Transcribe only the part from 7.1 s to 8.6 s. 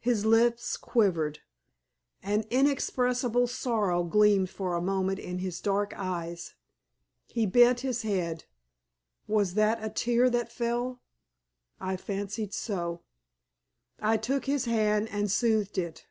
He bent his head.